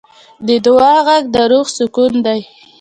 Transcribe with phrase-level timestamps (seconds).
[0.47, 2.39] د دعا غږ د روح سکون دی.